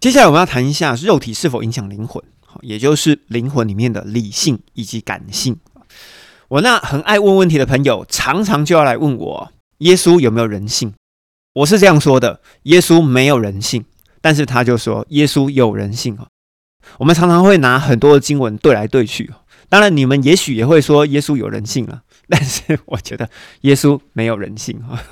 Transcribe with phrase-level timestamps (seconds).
[0.00, 5.58] 接下来我们要谈一下肉体是否影响灵魂，好，也就是灵魂里面的理性以及感性。
[6.48, 10.94] 我那很爱问问题的朋友，常常就要来问我：耶稣有没有人性？
[11.52, 13.84] 我是这样说的：耶稣没有人性，
[14.22, 16.28] 但是他就说耶稣有人性啊。
[16.96, 19.30] 我们常常会拿很多的经文对来对去，
[19.68, 23.28] 当然你们也许也会说耶稣有人性了，但是我觉得
[23.60, 25.04] 耶稣没有人性啊。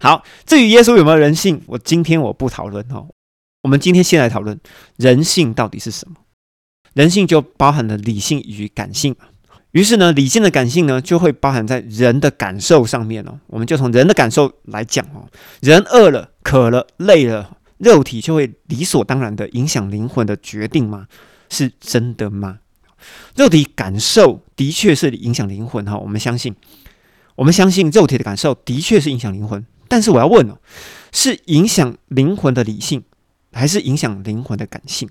[0.00, 3.08] 好，至于耶稣有没有人性，我今天我不讨论哦。
[3.62, 4.58] 我们今天先来讨论
[4.96, 6.16] 人性到底是什么？
[6.94, 9.14] 人性就包含了理性与感性。
[9.72, 13.38] 于是呢，理性的感性呢，就会包含在人的感受上面哦。
[13.48, 15.28] 我们就从人的感受来讲哦，
[15.60, 21.06] 人饿了、渴了、累了，肉体就会理所当然的影响灵魂的决定吗？
[21.50, 22.60] 是真的吗？
[23.36, 26.54] 肉体感受的确是影响灵魂哈，我们相信，
[27.36, 29.64] 我们相信肉体的感受的确是影响灵魂。
[29.86, 30.58] 但是我要问哦，
[31.12, 33.04] 是影响灵魂的理性，
[33.52, 35.08] 还是影响灵魂的感性？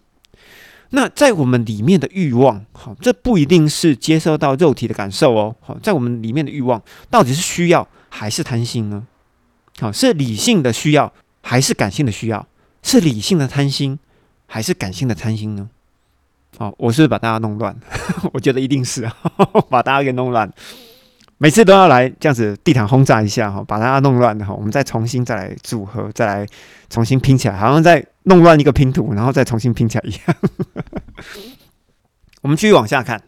[0.92, 5.56] 那在我们里面的欲望，好，这不一定是接受到肉体的感受哦。
[5.60, 9.06] 好，在我们里面的欲望，到底是需要还是贪心呢？
[9.80, 12.48] 好，是理性的需要还是感性的需要？
[12.84, 14.00] 是理性的贪心
[14.46, 15.70] 还是感性的贪心呢？
[16.58, 17.78] 好，我是不是把大家弄乱？
[18.32, 19.06] 我觉得一定是
[19.70, 20.50] 把大家给弄乱。
[21.40, 26.48] 每次都要来这样子地毯轰炸一下哈，把它弄乱的哈，我们再重新再来组合，再来
[26.90, 30.36] 重新拼起来，好像在弄乱一个拼图，然后再重新拼起来一样。
[32.42, 33.22] 我们继续往下看。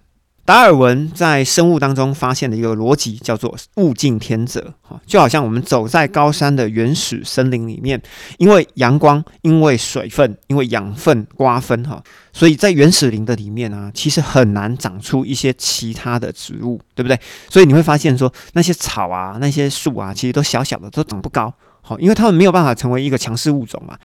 [0.50, 8.02] 达尔文在生物当中发现的一个逻辑叫做“物竞天择”哈，就好像我们走在高山的原始森林里面，
[8.40, 17.20] 因为阳光、因为水分、因为养分瓜分哈，所以在原始林的里面啊，其实很难长出一些其他的植物，对不对？
[17.48, 21.54] 所以你会发现说，那些草啊、那些树啊，其实都小小的，都长不高，
[21.84, 24.00] 好，因为它们没有办法成为一个强势物种嘛，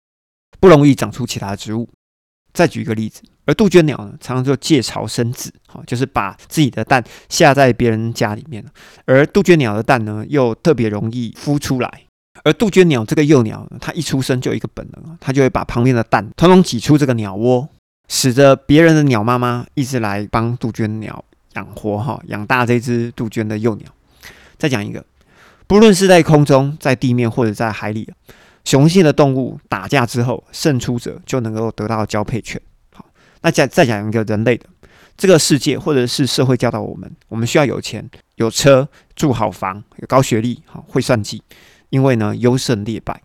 [0.60, 1.88] 不容易长出其他植物。
[2.54, 3.20] 再举一个例子。
[3.44, 8.64] 而杜鹃鸟呢，常常就借巢生子，哈，就是把自己的蛋下在别人家里面
[9.04, 12.04] 而杜鹃鸟的蛋呢，又特别容易孵出来。
[12.42, 17.68] 而杜鹃鸟这个幼鸟，它一出生就有一个本能，它就会把旁边的蛋统统挤出这个鸟窝，
[18.08, 21.22] 使得别人的鸟妈妈一直来帮杜鹃鸟
[21.54, 23.86] 养活哈，养大这只杜鹃的幼鸟。
[24.56, 25.04] 再讲一个，
[25.66, 28.10] 不论是在空中、在地面或者在海里，
[28.64, 32.60] 雄性的动物打架之后，胜出者就能够得到交配权。
[32.92, 33.06] 好
[33.42, 34.66] 那再再讲一个人类的
[35.16, 41.42] 这个世界，或者是社会教导我们，我们需要有钱、有车、住好房、有高学历、好会算计，
[41.90, 43.22] 因为呢优胜劣败。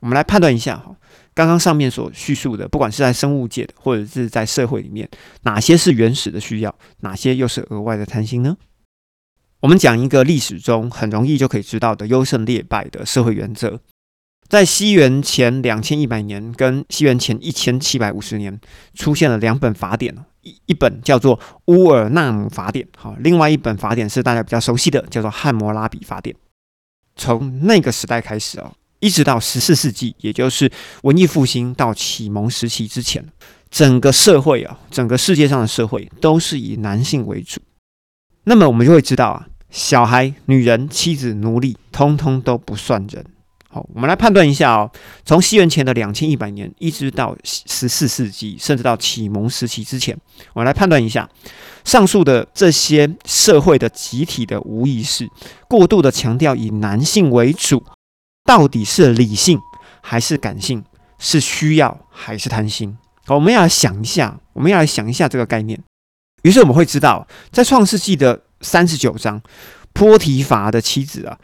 [0.00, 0.96] 我们来判断一下哈，
[1.32, 5.08] 刚刚上面所叙述的，不管是在生物界的，或者是在社会里面，
[5.42, 8.56] 哪些是原始的需要，哪些又是额外的贪心呢？
[9.60, 13.80] 我们讲一个历史中很容易就可以知道的优胜劣败的社会原则。
[14.52, 18.60] 在西元前两千一百年跟西元前一千七百五十年，
[18.92, 26.36] 出现了两本法典一一本叫做乌尔纳姆法典，好，另外一本法典是大家比较熟悉的，叫做汉谟拉比法典。
[27.16, 28.70] 从那个时代开始哦，
[29.00, 30.70] 一直到十四世纪，也就是
[31.04, 33.26] 文艺复兴到启蒙时期之前，
[33.70, 37.58] 整个社会啊，整个世界上的社会都是以男性为主。
[38.44, 43.24] 那么我们就会知道啊，小孩、女人、妻子、奴隶，通通都不算人。
[43.72, 44.90] 好，我们来判断一下哦。
[45.24, 50.14] 从西元前的两千一百年，一直到十四世纪，甚至到启蒙时期之前，
[50.52, 51.26] 我们来判断一下
[51.82, 55.26] 上述的这些社会的集体的无意识，
[55.68, 57.82] 过度的强调以男性为主，
[58.44, 59.58] 到底是理性
[60.02, 60.84] 还是感性？
[61.18, 62.98] 是需要还是贪心？
[63.24, 65.80] 好，我们要来想一下，我们要来想一下这个概念。
[66.42, 69.40] 于是我们会知道，在创世纪的三十九章，
[69.92, 71.38] 波提乏的妻子啊。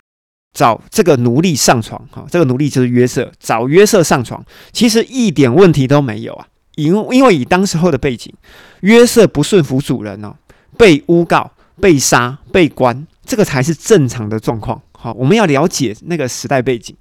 [0.54, 3.31] 找这个奴隶上床，哈，这个奴隶就是约瑟。
[3.38, 6.48] 找约瑟上床，其实一点问题都没有啊。
[6.75, 8.32] 因因为以当时候的背景，
[8.81, 10.34] 约瑟不顺服主人哦，
[10.76, 14.81] 被诬告、被杀、被关，这个才是正常的状况。
[14.92, 16.97] 好，我们要了解那个时代背景，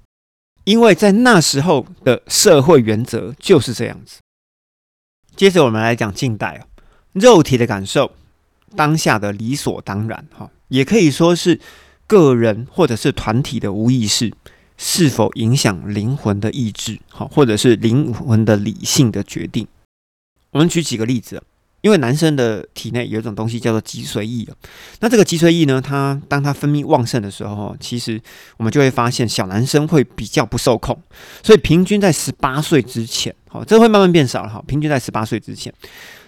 [0.64, 4.18] 因为在那时候的社会原则就是这样子。
[5.34, 6.66] 接着我们来讲近代哦，
[7.12, 8.12] 肉体的感受，
[8.76, 11.60] 当下的理所当然，哈，也可以说是。
[12.08, 14.32] 个人或者是团体的无意识
[14.76, 16.98] 是否影响灵魂的意志？
[17.10, 19.68] 好，或者是灵魂的理性的决定？
[20.50, 21.42] 我们举几个例子。
[21.80, 24.48] 因为男生的体内有一种东西叫做脊髓液
[25.00, 28.20] 那这个脊髓液呢，它当它分泌旺盛的时候，其实
[28.56, 31.00] 我们就会发现小男生会比较不受控，
[31.42, 34.62] 所以平均在十八岁之前，好，这会慢慢变少了哈。
[34.66, 35.72] 平均在十八岁之前。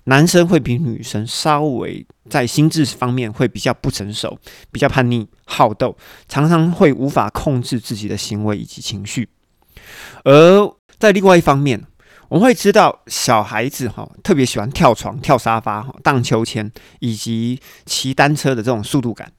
[0.05, 4.37] 男生会比女生稍微在心智方面会比较不成熟，
[4.73, 5.95] 比较叛逆、好斗，
[6.27, 9.29] 常常会无法控制自己的行为以及情绪。
[10.25, 11.85] 而在另外一方面，
[12.31, 19.33] 我们会知道小孩子哈特别喜欢跳床、跳沙发、哈荡秋千以及骑单车的这种速度感。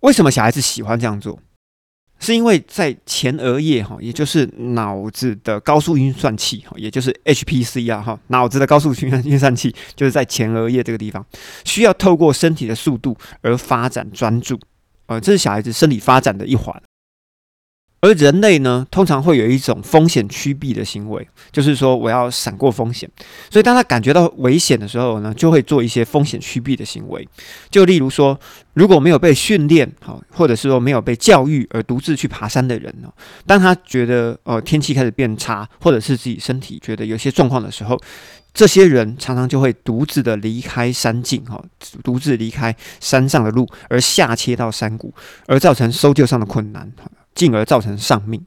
[0.00, 1.38] 为什么小孩子喜欢这样做？
[2.20, 11.26] 是因为在前额叶哈，也就是脑子的高速运算器哈，也就是 HPC 啊哈，脑子的高速运算运算器就是在前额叶这个地方，
[11.64, 14.56] 需要透过身体的速度而发展专注，
[15.06, 16.80] 呃，这是小孩子生理发展的一环。
[18.02, 23.08] 而人类呢，通常会有一种风险趋避的行为，就是说我要闪过风险。
[23.48, 27.26] 所以当他感觉到危险的时候呢，就会做一些风险趋避的行为。
[27.70, 28.36] 就例如说，
[28.74, 33.08] 如果没有被训练好，或者是说没有被教育而独自去爬山的人呢，
[33.46, 37.96] 当他觉得呃天气开始变差，或者是自己身体觉得有些状况的时候，
[38.52, 41.64] 这些人常常就会独自的离开山径哈，
[42.02, 45.14] 独自离开山上的路，而下切到山谷，
[45.46, 46.92] 而造成搜救上的困难
[47.34, 48.44] 进而造成丧命。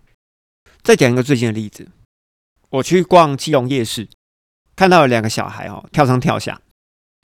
[0.83, 1.87] 再讲一个最近的例子，
[2.69, 4.07] 我去逛基隆夜市，
[4.75, 6.61] 看到了两个小孩哦，跳上跳下，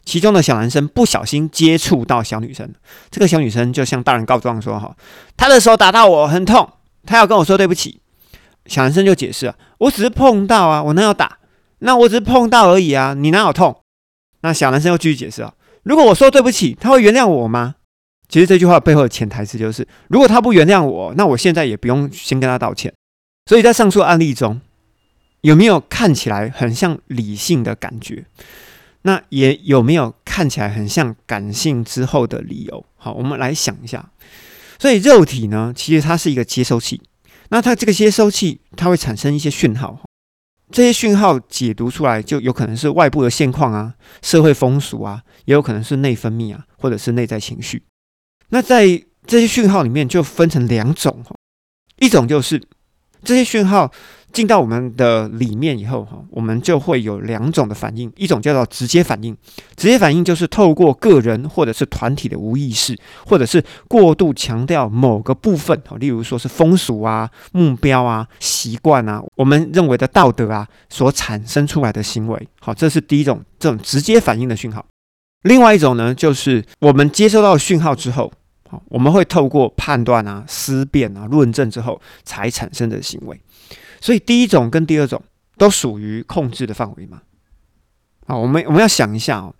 [0.03, 2.73] 其中的小男生不小心接触到小女生，
[3.09, 4.95] 这个小女生就向大人告状说：“哈，
[5.37, 6.71] 他的手打到我，很痛，
[7.05, 8.01] 他要跟我说对不起。”
[8.65, 11.39] 小男生就解释啊：“我只是碰到啊，我哪有打？
[11.79, 13.83] 那我只是碰到而已啊，你哪有痛？”
[14.41, 15.53] 那小男生又继续解释啊
[15.83, 17.75] ：“如果我说对不起，他会原谅我吗？”
[18.31, 22.91] 其实这句话背后的潜台词就是：如果他不原谅我，那我现在也不用先跟他道歉。
[23.47, 24.61] 所以在上述案例中，
[25.41, 28.25] 有没有看起来很像理性的感觉？
[29.01, 32.85] 那也有没有看起来很像感性之后的理由？
[32.95, 34.09] 好，我们来想一下。
[34.79, 37.01] 所以肉体呢，其实它是一个接收器。
[37.49, 39.99] 那它这个接收器，它会产生一些讯号。
[40.71, 47.83] 这些讯号解读出来，就有可能是外部的现况啊、社会风俗啊，也有可能是内分泌啊，或者是内在情绪。
[48.51, 48.85] 那在
[49.25, 51.33] 这些讯号里面就分成两种哈，
[51.99, 52.61] 一种就是
[53.23, 53.89] 这些讯号
[54.33, 59.35] 进到我们的里面以后哈，我们就会有两种的反应，一种叫做直接反应，
[59.77, 74.85] 直接反应就是透过个人或者是团体的无意识，或者是过度强调某个部分哈，例如说是风俗啊、目标啊、习惯啊，我们认为的道德啊所产生出来的行为，好，这是第一种这种直接反应的讯号。
[75.43, 78.31] 另外一种呢，就是我们接收到讯号之后。
[78.89, 83.39] 我们会透过判断啊、思辨啊、论证之后才产生的行为，
[83.99, 85.21] 所以第一种跟第二种
[85.57, 87.21] 都属于控制的范围嘛。
[88.27, 89.53] 好，我们我们要想一下哦，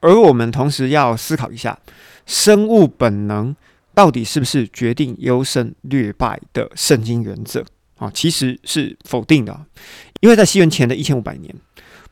[0.00, 1.78] 而我们同时要思考一下，
[2.26, 3.54] 生物本能
[3.94, 7.64] 到底是不是决定优胜劣败的圣经原则
[7.96, 8.10] 啊？
[8.12, 9.64] 其实是否定的，
[10.20, 11.54] 因为在西元前的一千五百年，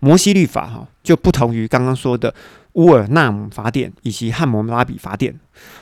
[0.00, 2.34] 摩西律法哈就不同于刚刚说的。
[2.74, 5.34] 乌尔纳姆法典以及汉谟拉比法典，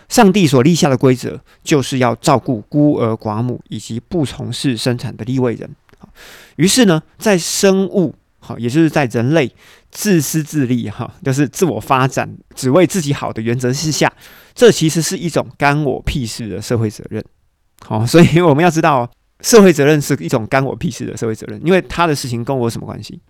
[0.09, 5.69] 上帝所立下的规则就是要照顾孤儿寡母以及不从事生产的立位人。
[6.57, 9.55] 于是呢，在生物好，也就是在人类
[9.91, 14.11] 自私自利哈，就是自我发展只为自己好的原则之下，
[14.55, 17.23] 这其实是一种干我屁事的社会责任。
[17.85, 19.09] 好，所以我们要知道，
[19.41, 23.21] 社会责任是一种干我屁事的社会责任，因为他的事情跟我有什么关系？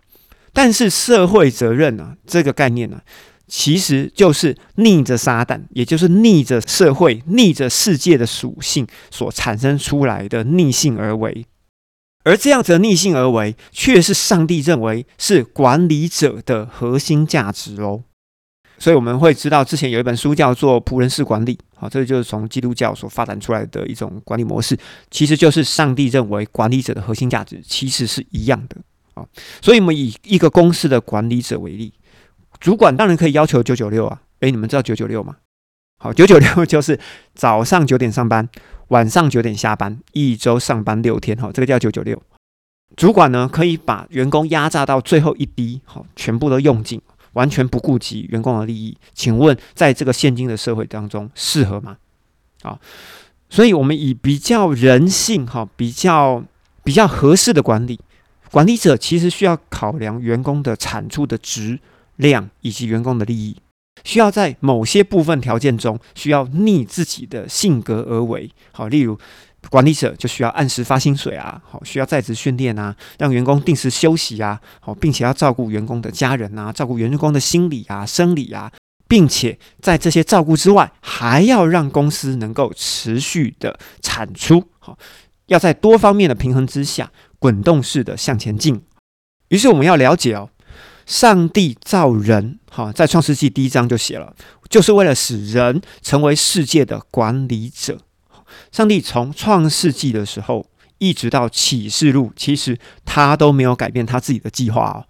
[0.53, 3.01] 但是社会责任呢，这个概念呢？
[3.51, 11.47] 其实就是逆着撒旦，也就是逆着社会、逆着世界的属性所产生出来的逆性而为，
[12.25, 18.03] 而这样子的逆性而为，却是上帝认为是管理者的核心价值哦。
[18.79, 24.79] 所以我们会知道，之前有一本书叫做《仆人式管理》，好，这就是从基督教所发展出来的一种管理模式，
[25.11, 28.77] 其实就是上帝认为管理者的核心价值其实是一样的
[29.19, 29.27] 啊。
[29.61, 31.93] 所以，我们以一个公司的管理者为例。
[32.61, 35.37] 主管当然可以要求九九六啊，诶，你们知道九九六吗？
[35.99, 36.99] 好，九九六就是
[37.35, 38.49] 早上九点上班，
[38.89, 42.21] 晚上九点下班，一周上班六天，哈，这个叫九九六。
[42.97, 47.01] 主管呢可以把员工压榨到最后一滴，好，全部都用尽，
[47.35, 48.97] 完全不顾及员工的利益。
[49.13, 51.97] 请问，在这个现今的社会当中，适合吗？
[52.63, 52.81] 好，
[53.51, 56.43] 所以我们以比较人性，哈，比较
[56.83, 58.01] 比较合适的管理，
[58.51, 61.79] 管理者其实需要考量员工的产出的值。
[62.19, 63.57] 量以及员工的利益，
[64.03, 68.51] 需要在某些部分条件中需要逆自己的性格而为。
[68.73, 69.17] 好，例如
[69.71, 78.73] 管理者就需要按时发薪水啊，好，需要在职训练啊，让员工定时休息啊，好，并且要照顾员工的家人啊，照顾员工的心理啊、生理啊，
[79.07, 84.65] 并且在这些照顾之外，还要让公司能够持续的产出。
[84.81, 84.99] 好，
[85.47, 88.83] 要在多方面的平衡之下，滚动式的向前进。
[89.49, 90.51] 于是我们要了解哦。
[91.07, 94.37] 上帝造人，哈，在创世纪第一章就写了，
[94.69, 97.99] 就是为了使人成为世界的管理者。
[98.71, 100.67] 上帝从创世纪的时候，
[100.99, 105.09] 一直到启示录，其实他都没有改变他自己的计划哦。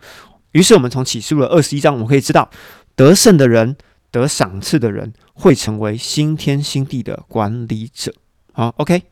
[0.52, 2.49] 于是我们从启示录的二十一章，我们可以知道，
[2.94, 3.76] 得胜的人、
[4.12, 8.14] 得赏赐的人，会成为新天新地的管理者。
[8.52, 9.02] 好，OK。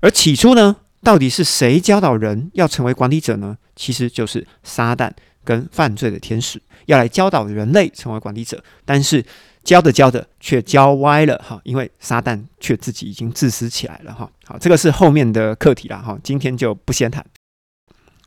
[0.00, 3.56] 而起初呢，到底是谁教导人要成为管理者呢？
[3.74, 5.10] 其实就是撒旦
[5.44, 9.24] 跟犯罪的天使要来教导人类成为管理者，但是。
[9.62, 14.26] 教着教着却教歪了哈，因为撒旦却自己已经自私起来了哈。
[14.46, 17.22] 好，这个是后面的课题了哈，今天就不先谈。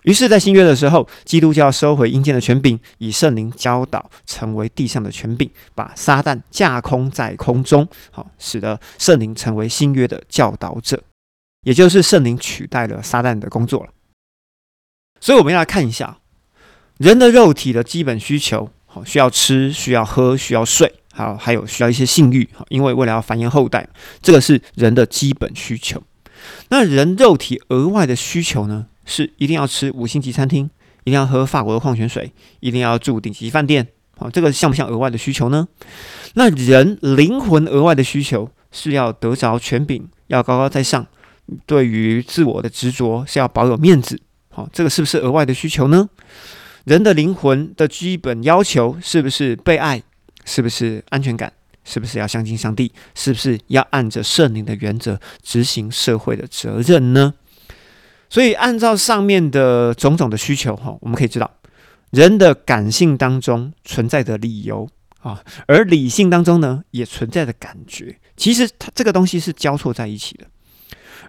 [0.03, 11.01] 于是，在新约的时候，基督教收回阴间的权柄，以圣灵教导成为地上的权柄，把撒旦架空在空中，好，使得圣灵成为新约的教导者，
[11.63, 13.89] 也就是圣灵取代了撒旦的工作了。
[15.19, 16.19] 所以，我们要来看一下
[16.97, 20.93] 人的肉体的基本需求，好，需要吃，需要喝，需要睡。
[21.15, 23.87] 好，还有需要一些性欲，因为为了要繁衍后代，
[24.21, 26.01] 这个是人的基本需求。
[26.69, 28.87] 那人肉体额外的需求呢？
[29.05, 30.69] 是一定要吃五星级餐厅，
[31.03, 33.87] 一定要喝法国的矿泉水，一定要住顶级饭店。
[34.17, 35.67] 好，这个像不像额外的需求呢？
[36.33, 41.05] 那人灵魂额外的需求是要得着权柄，要高高在上，
[41.65, 44.19] 对于自我的执着是要保有面子。
[44.49, 46.09] 好，这个是不是额外的需求呢？
[46.85, 50.01] 人的灵魂的基本要求是不是被爱？
[50.45, 51.51] 是不是安全感？
[51.85, 52.91] 是不是要相信上帝？
[53.15, 57.33] 是不是要按着圣灵的原则执行社会的责任呢？
[58.29, 61.51] 所以，按照上面的种种的需求，哈，我们可以知道，
[62.11, 68.17] 人的感性当中存在的理由啊，而理性当中呢，也存在的感觉。
[68.35, 70.45] 其实，它这个东西是交错在一起的。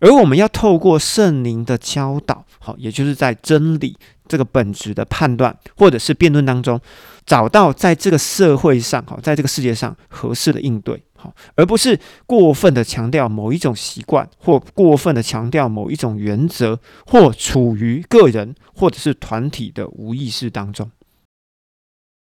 [0.01, 3.97] 而我们要透过圣灵的教导，好，也就是在真理
[4.27, 6.81] 这个本质的判断，或者是辩论当中，
[7.25, 20.91] 找到在这个社会上，好，在这个世界上合适的应对，好，而不是过分的强调某一种习惯，或过分的强调某一种原则，或处于个人或者是团体的无意识当中。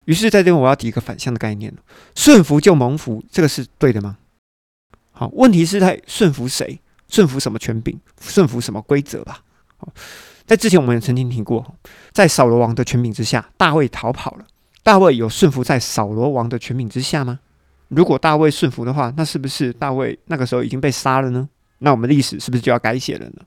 [0.06, 1.75] 于是，在这边我要提一个反向的概念：
[2.14, 4.16] 顺服就蒙福，这个是对的吗？
[5.10, 6.80] 好，问题是在顺服谁？
[7.08, 7.98] 顺服什么权柄？
[8.20, 9.42] 顺服什么规则吧？
[10.44, 11.74] 在之前我们也曾经提过，
[12.12, 14.46] 在扫罗王的权柄之下，大卫逃跑了。
[14.82, 17.40] 大卫有顺服在扫罗王的权柄之下吗？
[17.88, 21.48] 如果大卫顺服的话，那是不是大卫那个时候已经被杀了呢？
[21.80, 23.42] 那我们历史是不是就要改写了呢？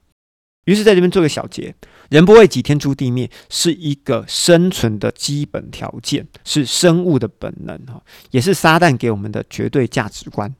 [0.64, 1.74] 于是，在这边做个小结：
[2.08, 8.00] 人不为己，天诛地灭，是一个生存的基本条件，是生物的本能，哈，
[8.30, 10.54] 也是撒旦给我们的绝对价值观。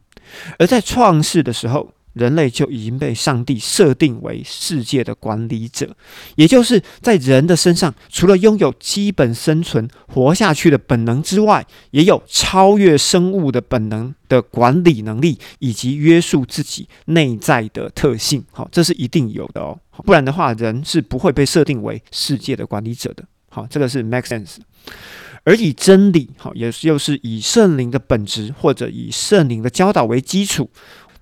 [0.59, 1.95] 而在创世的时候。
[2.15, 5.97] 人类就已经被上帝设定为世界的管理者，
[6.37, 18.45] 也就是在人的身上，除了拥有基本生存、活下去的本能之外，也有超越生物的本能的管理能力，以及约束自己内在的特性。
[18.53, 23.25] 好，这是一定有的哦，不然的话，人是不会被设定为世界的管理者的。
[23.49, 24.57] 好，这个是 make sense。
[25.45, 30.71] 而以真理，好，也又是以圣灵的本质或者以圣灵的教导为基础。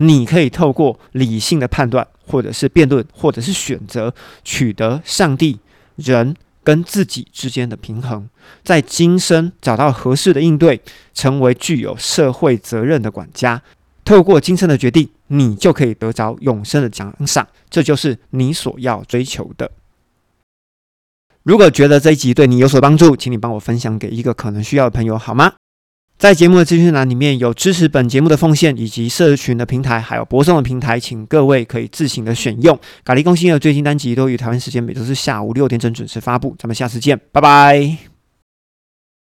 [0.02, 5.61] 你可以透过理性的判断，或者是辩论，或者是选择，取得上帝、
[5.97, 8.28] 人跟自己之间的平衡，
[8.64, 10.80] 在今生找到合适的应对，
[11.12, 13.62] 成为具有社会责任的管家。
[14.02, 17.47] 透过今生的决定，你就可以得着永生的奖赏。
[17.69, 19.71] 这就是你所要追求的。
[21.42, 25.52] 如果觉得这一集对你有所帮助，请你帮我分享给一个可能需要的朋友，好吗？
[26.21, 32.79] 在节目的资讯栏里面有支持本节目的奉献，以及社群的平台，还有播送的平台，请各位可以自行的选用。
[33.03, 38.10] 咖喱更新的最新单集都于台湾时间每周四下午六点整准时发布，咱们下次见，拜拜。